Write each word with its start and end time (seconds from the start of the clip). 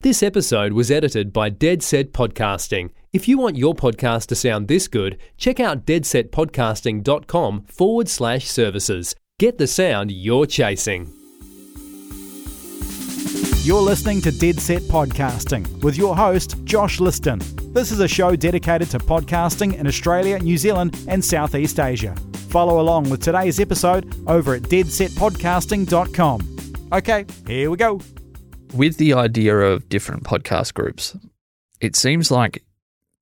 This 0.00 0.22
episode 0.22 0.74
was 0.74 0.92
edited 0.92 1.32
by 1.32 1.50
Dead 1.50 1.82
Set 1.82 2.12
Podcasting. 2.12 2.90
If 3.12 3.26
you 3.26 3.36
want 3.36 3.56
your 3.56 3.74
podcast 3.74 4.26
to 4.26 4.36
sound 4.36 4.68
this 4.68 4.86
good, 4.86 5.18
check 5.36 5.58
out 5.58 5.86
deadsetpodcasting.com 5.86 7.62
forward 7.62 8.08
slash 8.08 8.46
services. 8.46 9.16
Get 9.40 9.58
the 9.58 9.66
sound 9.66 10.12
you're 10.12 10.46
chasing. 10.46 11.12
You're 13.64 13.82
listening 13.82 14.20
to 14.20 14.30
Dead 14.30 14.60
Set 14.60 14.82
Podcasting 14.82 15.82
with 15.82 15.98
your 15.98 16.14
host, 16.14 16.62
Josh 16.62 16.98
Cliston. 16.98 17.40
This 17.74 17.90
is 17.90 17.98
a 17.98 18.06
show 18.06 18.36
dedicated 18.36 18.90
to 18.90 19.00
podcasting 19.00 19.76
in 19.76 19.88
Australia, 19.88 20.38
New 20.38 20.58
Zealand, 20.58 20.96
and 21.08 21.24
Southeast 21.24 21.80
Asia. 21.80 22.14
Follow 22.50 22.78
along 22.78 23.10
with 23.10 23.20
today's 23.20 23.58
episode 23.58 24.14
over 24.28 24.54
at 24.54 24.62
deadsetpodcasting.com. 24.62 26.56
Okay, 26.92 27.26
here 27.48 27.68
we 27.68 27.76
go. 27.76 28.00
With 28.74 28.96
the 28.96 29.14
idea 29.14 29.56
of 29.56 29.88
different 29.88 30.24
podcast 30.24 30.74
groups, 30.74 31.16
it 31.80 31.96
seems 31.96 32.30
like 32.30 32.64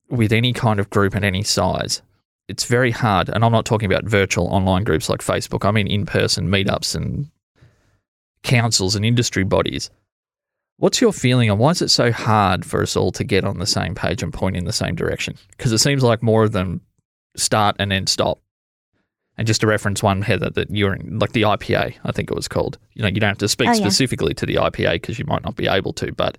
with 0.09 0.33
any 0.33 0.53
kind 0.53 0.81
of 0.81 0.91
group 0.91 1.17
at 1.17 1.25
any 1.25 1.43
size, 1.43 2.03
it's 2.49 2.65
very 2.65 2.91
hard. 2.91 3.29
And 3.29 3.45
I'm 3.45 3.53
not 3.53 3.65
talking 3.65 3.91
about 3.91 4.05
virtual 4.05 4.47
online 4.47 4.85
groups 4.85 5.09
like 5.09 5.21
Facebook, 5.21 5.67
I 5.67 5.71
mean 5.71 5.87
in 5.87 6.07
person 6.07 6.49
meetups 6.49 6.95
and 6.95 7.31
councils 8.43 8.95
and 8.95 9.05
industry 9.05 9.45
bodies. 9.45 9.91
What's 10.79 11.01
your 11.01 11.13
feeling 11.13 11.51
on 11.51 11.59
why 11.59 11.71
is 11.71 11.83
it 11.83 11.89
so 11.89 12.13
hard 12.13 12.65
for 12.65 12.83
us 12.83 12.97
all 12.97 13.11
to 13.13 13.25
get 13.25 13.45
on 13.45 13.59
the 13.59 13.67
same 13.67 13.95
page 13.95 14.23
and 14.23 14.33
point 14.33 14.57
in 14.57 14.65
the 14.65 14.73
same 14.73 14.95
direction? 14.95 15.37
Because 15.51 15.73
it 15.73 15.79
seems 15.79 16.03
like 16.03 16.23
more 16.23 16.45
of 16.45 16.53
them 16.53 16.83
start 17.37 17.77
and 17.79 17.91
then 17.91 18.07
stop. 18.07 18.41
And 19.39 19.47
just 19.47 19.61
to 19.61 19.67
reference 19.67 20.03
one, 20.03 20.23
Heather, 20.23 20.49
that 20.51 20.71
you're 20.71 20.95
in, 20.95 21.19
like 21.19 21.33
the 21.33 21.43
IPA, 21.43 21.95
I 22.05 22.13
think 22.13 22.31
it 22.31 22.35
was 22.37 22.49
called. 22.49 22.79
You 22.95 23.03
know, 23.03 23.09
you 23.09 23.21
don't 23.21 23.29
have 23.29 23.39
to 23.39 23.49
speak 23.49 23.69
Oh, 23.69 23.73
yeah. 23.73 23.77
specifically 23.79 24.33
to 24.35 24.47
the 24.47 24.55
IPA 24.55 24.93
because 24.95 25.19
you 25.19 25.27
might 25.27 25.45
not 25.45 25.57
be 25.57 25.67
able 25.69 25.93
to, 25.95 26.11
but 26.13 26.39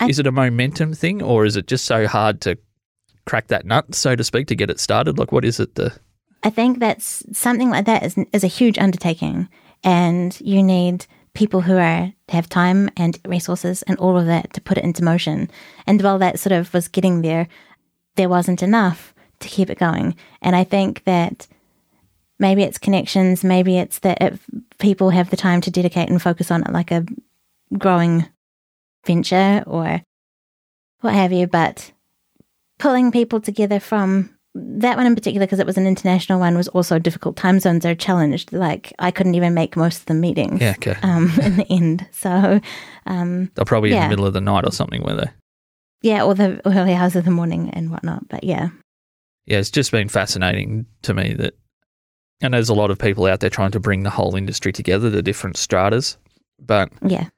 I- 0.00 0.08
is 0.08 0.18
it 0.18 0.26
a 0.26 0.32
momentum 0.32 0.94
thing 0.94 1.22
or 1.22 1.44
is 1.44 1.56
it 1.56 1.66
just 1.66 1.84
so 1.84 2.06
hard 2.06 2.40
to 2.42 2.56
crack 3.26 3.48
that 3.48 3.66
nut, 3.66 3.94
so 3.94 4.16
to 4.16 4.24
speak, 4.24 4.46
to 4.48 4.54
get 4.54 4.70
it 4.70 4.80
started? 4.80 5.18
Like, 5.18 5.32
what 5.32 5.44
is 5.44 5.60
it? 5.60 5.74
The 5.74 5.92
I 6.42 6.50
think 6.50 6.78
that's 6.78 7.24
something 7.36 7.70
like 7.70 7.86
that 7.86 8.04
is, 8.04 8.16
is 8.32 8.44
a 8.44 8.46
huge 8.48 8.78
undertaking, 8.78 9.48
and 9.82 10.38
you 10.40 10.62
need 10.62 11.06
people 11.34 11.60
who 11.62 11.76
are 11.76 12.12
have 12.30 12.48
time 12.48 12.88
and 12.96 13.18
resources 13.26 13.82
and 13.82 13.98
all 13.98 14.16
of 14.16 14.26
that 14.26 14.52
to 14.54 14.60
put 14.60 14.78
it 14.78 14.84
into 14.84 15.04
motion. 15.04 15.50
And 15.86 16.00
while 16.00 16.18
that 16.20 16.38
sort 16.38 16.52
of 16.52 16.72
was 16.72 16.88
getting 16.88 17.22
there, 17.22 17.48
there 18.14 18.28
wasn't 18.28 18.62
enough 18.62 19.12
to 19.40 19.48
keep 19.48 19.68
it 19.70 19.78
going. 19.78 20.14
And 20.40 20.54
I 20.56 20.64
think 20.64 21.04
that 21.04 21.46
maybe 22.38 22.62
it's 22.62 22.78
connections, 22.78 23.42
maybe 23.44 23.78
it's 23.78 23.98
that 24.00 24.18
if 24.20 24.44
people 24.78 25.10
have 25.10 25.30
the 25.30 25.36
time 25.36 25.60
to 25.62 25.70
dedicate 25.70 26.08
and 26.08 26.20
focus 26.20 26.50
on 26.50 26.62
it 26.62 26.72
like 26.72 26.90
a 26.90 27.04
growing 27.78 28.26
venture 29.06 29.62
or 29.66 30.02
what 31.00 31.14
have 31.14 31.32
you, 31.32 31.46
but 31.46 31.92
pulling 32.78 33.10
people 33.12 33.40
together 33.40 33.80
from 33.80 34.30
that 34.54 34.96
one 34.96 35.04
in 35.06 35.14
particular, 35.14 35.46
because 35.46 35.58
it 35.60 35.66
was 35.66 35.76
an 35.76 35.86
international 35.86 36.40
one, 36.40 36.56
was 36.56 36.68
also 36.68 36.98
difficult. 36.98 37.36
Time 37.36 37.60
zones 37.60 37.84
are 37.84 37.94
challenged. 37.94 38.52
Like 38.54 38.92
I 38.98 39.10
couldn't 39.10 39.34
even 39.34 39.52
make 39.52 39.76
most 39.76 40.00
of 40.00 40.06
the 40.06 40.14
meetings. 40.14 40.62
yeah, 40.62 40.74
okay, 40.78 40.96
Um, 41.02 41.30
in 41.42 41.56
the 41.56 41.66
end, 41.70 42.06
so 42.10 42.60
um, 43.04 43.50
they're 43.54 43.66
probably 43.66 43.92
in 43.92 44.00
the 44.02 44.08
middle 44.08 44.24
of 44.26 44.32
the 44.32 44.40
night 44.40 44.64
or 44.64 44.72
something, 44.72 45.02
were 45.02 45.14
they? 45.14 45.30
yeah, 46.02 46.24
or 46.24 46.34
the 46.34 46.60
early 46.66 46.94
hours 46.94 47.16
of 47.16 47.24
the 47.26 47.30
morning 47.30 47.68
and 47.70 47.90
whatnot. 47.90 48.28
But 48.28 48.44
yeah, 48.44 48.70
yeah, 49.44 49.58
it's 49.58 49.70
just 49.70 49.90
been 49.92 50.08
fascinating 50.08 50.86
to 51.02 51.12
me 51.14 51.34
that, 51.34 51.54
and 52.40 52.54
there's 52.54 52.68
a 52.68 52.74
lot 52.74 52.90
of 52.90 52.98
people 52.98 53.26
out 53.26 53.40
there 53.40 53.50
trying 53.50 53.70
to 53.72 53.80
bring 53.80 54.02
the 54.02 54.10
whole 54.10 54.36
industry 54.36 54.72
together, 54.72 55.10
the 55.10 55.22
different 55.22 55.56
stratas, 55.56 56.16
but 56.58 56.90
yeah, 57.06 57.28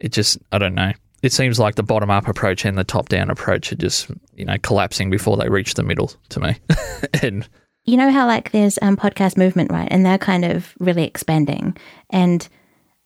it 0.00 0.12
just, 0.12 0.38
I 0.52 0.58
don't 0.58 0.74
know. 0.74 0.92
It 1.22 1.32
seems 1.32 1.58
like 1.58 1.76
the 1.76 1.82
bottom 1.82 2.10
up 2.10 2.28
approach 2.28 2.66
and 2.66 2.76
the 2.76 2.84
top 2.84 3.08
down 3.08 3.30
approach 3.30 3.72
are 3.72 3.76
just, 3.76 4.10
you 4.34 4.44
know, 4.44 4.56
collapsing 4.62 5.08
before 5.08 5.38
they 5.38 5.48
reach 5.48 5.74
the 5.74 5.82
middle 5.82 6.12
to 6.28 6.40
me. 6.40 6.56
and 7.22 7.48
you 7.84 7.96
know 7.96 8.10
how 8.10 8.26
like 8.26 8.50
there's 8.50 8.78
um 8.82 8.96
podcast 8.96 9.36
movement, 9.36 9.70
right? 9.72 9.88
And 9.90 10.04
they're 10.04 10.18
kind 10.18 10.44
of 10.44 10.74
really 10.78 11.04
expanding. 11.04 11.76
And 12.10 12.46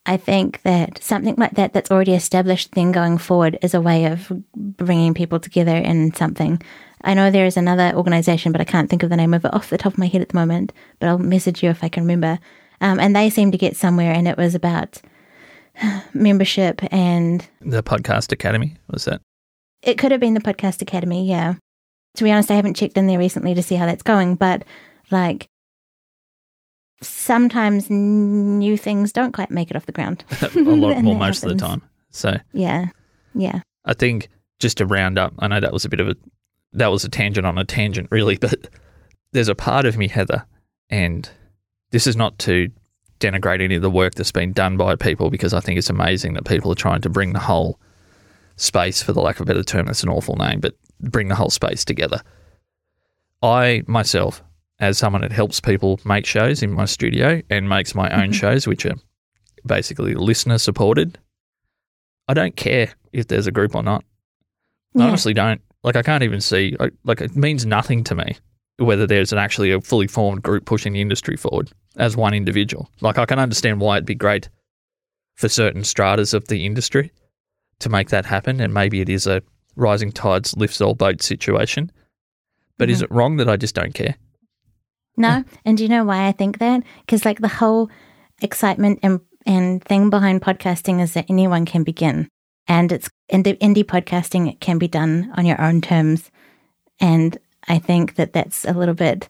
I 0.08 0.16
think 0.16 0.62
that 0.62 1.02
something 1.02 1.36
like 1.36 1.52
that 1.52 1.72
that's 1.72 1.90
already 1.90 2.14
established, 2.14 2.72
then 2.72 2.92
going 2.92 3.18
forward, 3.18 3.58
is 3.62 3.74
a 3.74 3.80
way 3.80 4.06
of 4.06 4.32
bringing 4.56 5.14
people 5.14 5.38
together 5.38 5.76
in 5.76 6.12
something. 6.14 6.60
I 7.04 7.14
know 7.14 7.30
there 7.30 7.46
is 7.46 7.56
another 7.56 7.92
organization, 7.94 8.50
but 8.50 8.60
I 8.60 8.64
can't 8.64 8.90
think 8.90 9.04
of 9.04 9.10
the 9.10 9.16
name 9.16 9.34
of 9.34 9.44
it 9.44 9.54
off 9.54 9.70
the 9.70 9.78
top 9.78 9.92
of 9.92 9.98
my 9.98 10.06
head 10.06 10.22
at 10.22 10.30
the 10.30 10.36
moment. 10.36 10.72
But 10.98 11.08
I'll 11.08 11.18
message 11.18 11.62
you 11.62 11.70
if 11.70 11.84
I 11.84 11.88
can 11.88 12.02
remember. 12.02 12.40
Um, 12.80 12.98
and 12.98 13.14
they 13.14 13.30
seem 13.30 13.52
to 13.52 13.58
get 13.58 13.76
somewhere, 13.76 14.12
and 14.12 14.26
it 14.26 14.36
was 14.36 14.54
about 14.56 15.00
membership 16.14 16.80
and 16.92 17.46
the 17.60 17.82
podcast 17.82 18.32
academy 18.32 18.76
was 18.90 19.04
that? 19.04 19.20
it 19.82 19.98
could 19.98 20.12
have 20.12 20.20
been 20.20 20.34
the 20.34 20.40
podcast 20.40 20.82
academy 20.82 21.28
yeah 21.28 21.54
to 22.16 22.24
be 22.24 22.30
honest 22.30 22.50
i 22.50 22.54
haven't 22.54 22.76
checked 22.76 22.96
in 22.96 23.06
there 23.06 23.18
recently 23.18 23.54
to 23.54 23.62
see 23.62 23.74
how 23.74 23.86
that's 23.86 24.02
going 24.02 24.34
but 24.34 24.64
like 25.10 25.48
sometimes 27.00 27.88
new 27.90 28.76
things 28.76 29.12
don't 29.12 29.32
quite 29.32 29.50
make 29.50 29.70
it 29.70 29.76
off 29.76 29.86
the 29.86 29.92
ground 29.92 30.24
a 30.42 30.58
lot 30.58 30.98
more 31.02 31.16
most 31.16 31.44
of 31.44 31.50
the 31.50 31.56
time. 31.56 31.82
So 32.10 32.36
yeah 32.52 32.86
yeah 33.34 33.60
I 33.84 33.94
think 33.94 34.28
just 34.58 34.78
to 34.78 34.86
round 34.86 35.18
up, 35.18 35.32
I 35.38 35.48
know 35.48 35.60
that 35.60 35.72
was 35.72 35.84
a 35.84 35.88
bit 35.88 36.00
of 36.00 36.08
a 36.08 36.16
that 36.74 36.88
was 36.88 37.04
a 37.04 37.08
tangent 37.08 37.46
on 37.46 37.56
a 37.58 37.64
tangent, 37.64 38.08
really, 38.10 38.36
but 38.36 38.68
there's 39.32 39.48
a 39.48 39.54
part 39.54 39.86
of 39.86 39.96
me, 39.96 40.08
Heather, 40.08 40.44
and 40.90 41.28
this 41.90 42.06
is 42.06 42.16
not 42.16 42.38
to 42.40 42.70
denigrate 43.20 43.62
any 43.62 43.76
of 43.76 43.82
the 43.82 43.90
work 43.90 44.14
that's 44.14 44.30
been 44.30 44.52
done 44.52 44.76
by 44.76 44.94
people 44.94 45.30
because 45.30 45.54
I 45.54 45.60
think 45.60 45.78
it's 45.78 45.90
amazing 45.90 46.34
that 46.34 46.44
people 46.44 46.70
are 46.70 46.76
trying 46.76 47.00
to 47.00 47.08
bring 47.08 47.32
the 47.32 47.40
whole 47.40 47.80
space, 48.56 49.02
for 49.02 49.12
the 49.12 49.20
lack 49.20 49.36
of 49.36 49.42
a 49.42 49.44
better 49.46 49.62
term, 49.62 49.86
that's 49.86 50.02
an 50.02 50.08
awful 50.08 50.36
name, 50.36 50.60
but 50.60 50.74
bring 51.00 51.28
the 51.28 51.34
whole 51.34 51.50
space 51.50 51.84
together. 51.84 52.20
I 53.42 53.82
myself, 53.86 54.42
as 54.80 54.98
someone 54.98 55.22
that 55.22 55.32
helps 55.32 55.60
people 55.60 56.00
make 56.04 56.26
shows 56.26 56.62
in 56.62 56.72
my 56.72 56.84
studio 56.84 57.42
and 57.50 57.68
makes 57.68 57.94
my 57.94 58.10
own 58.10 58.30
mm-hmm. 58.30 58.32
shows, 58.32 58.66
which 58.66 58.86
are 58.86 58.96
basically 59.66 60.14
listener 60.14 60.58
supported, 60.58 61.18
I 62.28 62.34
don't 62.34 62.56
care 62.56 62.92
if 63.12 63.28
there's 63.28 63.46
a 63.46 63.52
group 63.52 63.74
or 63.74 63.82
not. 63.82 64.04
I 64.96 65.02
honestly 65.02 65.34
don't. 65.34 65.60
Like, 65.82 65.96
I 65.96 66.02
can't 66.02 66.22
even 66.22 66.40
see, 66.40 66.76
like, 67.04 67.20
it 67.20 67.36
means 67.36 67.64
nothing 67.64 68.02
to 68.04 68.14
me 68.14 68.36
whether 68.78 69.06
there's 69.06 69.32
an 69.32 69.38
actually 69.38 69.72
a 69.72 69.80
fully 69.80 70.06
formed 70.06 70.42
group 70.42 70.64
pushing 70.64 70.92
the 70.92 71.00
industry 71.00 71.36
forward 71.36 71.70
as 71.96 72.16
one 72.16 72.32
individual. 72.32 72.88
Like, 73.00 73.18
I 73.18 73.26
can 73.26 73.38
understand 73.38 73.80
why 73.80 73.96
it'd 73.96 74.06
be 74.06 74.14
great 74.14 74.48
for 75.34 75.48
certain 75.48 75.84
stratas 75.84 76.32
of 76.32 76.46
the 76.48 76.64
industry 76.64 77.12
to 77.80 77.88
make 77.88 78.10
that 78.10 78.24
happen. 78.24 78.60
And 78.60 78.72
maybe 78.72 79.00
it 79.00 79.08
is 79.08 79.26
a 79.26 79.42
rising 79.76 80.12
tides 80.12 80.56
lifts 80.56 80.80
all 80.80 80.94
boats 80.94 81.26
situation. 81.26 81.90
But 82.76 82.88
is 82.88 82.98
mm-hmm. 82.98 83.04
it 83.12 83.16
wrong 83.16 83.36
that 83.38 83.48
I 83.48 83.56
just 83.56 83.74
don't 83.74 83.94
care? 83.94 84.14
No? 85.18 85.44
And 85.64 85.76
do 85.76 85.82
you 85.82 85.88
know 85.88 86.04
why 86.04 86.26
i 86.26 86.32
think 86.32 86.58
that? 86.58 86.82
Because 87.00 87.24
like 87.24 87.40
the 87.40 87.48
whole 87.48 87.90
excitement 88.40 89.00
and 89.02 89.20
and 89.46 89.82
thing 89.84 90.10
behind 90.10 90.42
podcasting 90.42 91.00
is 91.00 91.14
that 91.14 91.26
anyone 91.28 91.64
can 91.64 91.82
begin. 91.82 92.28
And 92.66 92.92
it's 92.92 93.08
indie, 93.32 93.58
indie 93.58 93.84
podcasting 93.84 94.50
it 94.50 94.60
can 94.60 94.78
be 94.78 94.88
done 94.88 95.32
on 95.36 95.46
your 95.46 95.60
own 95.60 95.80
terms. 95.80 96.30
And 97.00 97.36
i 97.66 97.78
think 97.78 98.14
that 98.14 98.32
that's 98.32 98.64
a 98.64 98.72
little 98.72 98.94
bit 98.94 99.28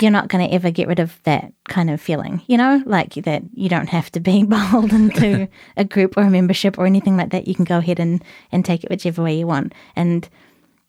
you're 0.00 0.10
not 0.10 0.28
going 0.28 0.46
to 0.46 0.52
ever 0.52 0.70
get 0.70 0.88
rid 0.88 0.98
of 0.98 1.20
that 1.22 1.52
kind 1.68 1.88
of 1.88 2.00
feeling 2.00 2.42
you 2.46 2.56
know? 2.56 2.82
Like 2.84 3.14
that 3.14 3.42
you 3.52 3.68
don't 3.68 3.88
have 3.88 4.10
to 4.12 4.20
be 4.20 4.42
beholden 4.56 5.10
to 5.10 5.48
a 5.76 5.84
group 5.84 6.16
or 6.16 6.22
a 6.22 6.30
membership 6.30 6.78
or 6.78 6.86
anything 6.86 7.16
like 7.16 7.30
that. 7.30 7.48
You 7.48 7.54
can 7.54 7.64
go 7.64 7.78
ahead 7.78 8.00
and 8.00 8.22
and 8.52 8.64
take 8.64 8.84
it 8.84 8.90
whichever 8.90 9.22
way 9.22 9.38
you 9.38 9.46
want. 9.46 9.72
And 9.96 10.28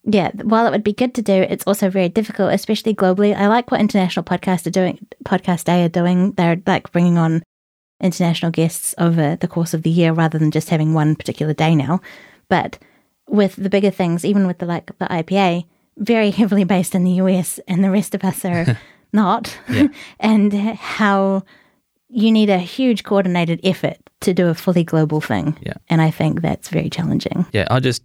yeah, 0.07 0.31
while 0.43 0.67
it 0.67 0.71
would 0.71 0.83
be 0.83 0.93
good 0.93 1.15
to 1.15 1.21
do, 1.21 1.33
it's 1.33 1.65
also 1.65 1.89
very 1.89 2.09
difficult, 2.09 2.53
especially 2.53 2.93
globally. 2.93 3.35
I 3.35 3.47
like 3.47 3.71
what 3.71 3.81
international 3.81 4.23
podcasts 4.23 4.67
are 4.67 4.71
doing. 4.71 5.05
Podcast 5.25 5.63
Day 5.63 5.83
are 5.83 5.89
doing. 5.89 6.33
They're 6.33 6.61
like 6.67 6.91
bringing 6.91 7.17
on 7.17 7.41
international 7.99 8.51
guests 8.51 8.93
over 8.99 9.35
the 9.35 9.47
course 9.47 9.73
of 9.73 9.81
the 9.81 9.89
year 9.89 10.13
rather 10.13 10.37
than 10.37 10.51
just 10.51 10.69
having 10.69 10.93
one 10.93 11.15
particular 11.15 11.53
day 11.53 11.75
now. 11.75 12.01
But 12.49 12.77
with 13.27 13.55
the 13.55 13.69
bigger 13.69 13.89
things, 13.89 14.23
even 14.23 14.45
with 14.45 14.59
the 14.59 14.67
like 14.67 14.95
the 14.99 15.05
IPA, 15.05 15.65
very 15.97 16.29
heavily 16.39 16.65
based 16.65 16.93
in 16.93 17.03
the 17.03 17.13
US, 17.13 17.59
and 17.67 17.83
the 17.83 17.91
rest 17.91 18.13
of 18.13 18.23
us 18.23 18.45
are 18.45 18.77
not. 19.13 19.57
Yeah. 19.67 19.87
and 20.19 20.53
how 20.53 21.43
you 22.09 22.31
need 22.31 22.51
a 22.51 22.59
huge 22.59 23.03
coordinated 23.03 23.59
effort 23.63 23.97
to 24.21 24.35
do 24.35 24.49
a 24.49 24.53
fully 24.53 24.83
global 24.83 25.19
thing. 25.19 25.57
Yeah. 25.61 25.73
And 25.89 25.99
I 25.99 26.11
think 26.11 26.41
that's 26.41 26.69
very 26.69 26.91
challenging. 26.91 27.47
Yeah, 27.51 27.67
I 27.71 27.79
just 27.79 28.03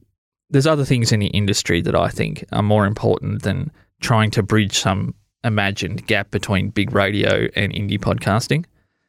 there's 0.51 0.67
other 0.67 0.85
things 0.85 1.13
in 1.13 1.21
the 1.21 1.29
industry 1.29 1.81
that 1.81 1.95
I 1.95 2.09
think 2.09 2.45
are 2.53 2.63
more 2.63 2.87
important 2.87 3.43
than 3.43 3.71
trying 4.01 4.31
to 4.33 4.43
bridge 4.43 4.79
some 4.79 5.15
imagined 5.45 6.07
gap 6.07 6.31
between 6.31 6.71
big 6.71 6.93
radio 6.93 7.49
and 7.57 7.73
indie 7.73 7.99
podcasting. 7.99 8.65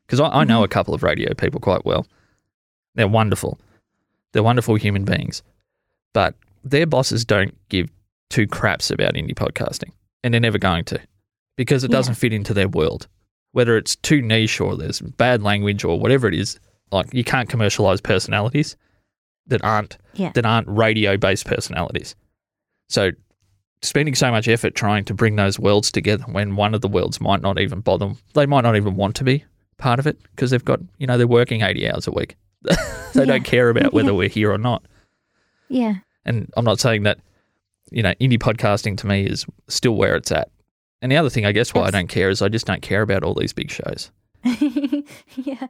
Because 0.05 0.19
I, 0.19 0.27
I 0.27 0.43
know 0.43 0.57
mm-hmm. 0.57 0.65
a 0.65 0.69
couple 0.69 0.93
of 0.93 1.03
radio 1.03 1.33
people 1.33 1.59
quite 1.59 1.85
well. 1.85 2.05
They're 2.95 3.07
wonderful. 3.07 3.59
They're 4.31 4.43
wonderful 4.43 4.75
human 4.75 5.05
beings. 5.05 5.41
But 6.13 6.35
their 6.63 6.85
bosses 6.85 7.25
don't 7.25 7.55
give 7.69 7.89
two 8.29 8.47
craps 8.47 8.91
about 8.91 9.13
indie 9.13 9.33
podcasting. 9.33 9.91
And 10.23 10.33
they're 10.33 10.41
never 10.41 10.57
going 10.57 10.85
to. 10.85 10.99
Because 11.55 11.83
it 11.83 11.91
Yeah. 11.91 11.97
doesn't 11.97 12.15
fit 12.15 12.33
into 12.33 12.53
their 12.53 12.67
world. 12.67 13.07
Whether 13.53 13.77
it's 13.77 13.95
too 13.97 14.21
niche 14.21 14.61
or 14.61 14.77
there's 14.77 15.01
bad 15.01 15.41
language 15.41 15.83
or 15.83 15.99
whatever 15.99 16.27
it 16.27 16.33
is, 16.33 16.59
like 16.91 17.13
you 17.13 17.23
can't 17.23 17.49
commercialize 17.49 17.99
personalities. 18.01 18.77
That 19.47 19.63
aren't 19.63 19.97
Yeah. 20.13 20.31
that 20.33 20.45
aren't 20.45 20.67
radio 20.67 21.17
based 21.17 21.45
personalities. 21.45 22.15
So 22.89 23.11
spending 23.81 24.13
so 24.15 24.29
much 24.31 24.47
effort 24.47 24.75
trying 24.75 25.03
to 25.05 25.13
bring 25.13 25.35
those 25.37 25.57
worlds 25.57 25.91
together 25.91 26.23
when 26.25 26.55
one 26.55 26.73
of 26.75 26.81
the 26.81 26.87
worlds 26.87 27.19
might 27.19 27.41
not 27.41 27.59
even 27.59 27.79
bother 27.81 28.11
they 28.35 28.45
might 28.45 28.61
not 28.61 28.75
even 28.75 28.95
want 28.95 29.15
to 29.15 29.23
be 29.23 29.43
part 29.79 29.97
of 29.99 30.05
it 30.05 30.21
because 30.35 30.51
they've 30.51 30.63
got 30.65 30.79
you 30.99 31.07
know 31.07 31.17
they're 31.17 31.25
working 31.27 31.61
80 31.61 31.89
hours 31.89 32.05
a 32.05 32.11
week 32.11 32.35
they 32.61 32.75
Yeah. 33.15 33.25
don't 33.25 33.43
care 33.43 33.69
about 33.71 33.91
whether 33.91 34.11
Yeah. 34.11 34.17
we're 34.17 34.29
here 34.29 34.51
or 34.51 34.59
not 34.59 34.83
Yeah. 35.67 35.95
and 36.25 36.47
i'm 36.55 36.63
not 36.65 36.79
saying 36.79 37.01
that 37.03 37.17
you 37.91 38.03
know 38.03 38.13
indie 38.21 38.37
podcasting 38.37 38.97
to 38.97 39.07
me 39.07 39.25
is 39.25 39.47
still 39.67 39.95
where 39.95 40.15
it's 40.15 40.31
at 40.31 40.51
and 41.01 41.11
the 41.11 41.17
other 41.17 41.31
thing 41.31 41.47
i 41.47 41.51
guess 41.51 41.73
why 41.73 41.87
i 41.87 41.89
don't 41.89 42.05
care 42.07 42.29
is 42.29 42.43
i 42.43 42.49
just 42.49 42.67
don't 42.67 42.83
care 42.83 43.01
about 43.01 43.23
all 43.23 43.33
these 43.33 43.51
big 43.53 43.71
shows 43.71 44.11
yeah. 44.43 45.65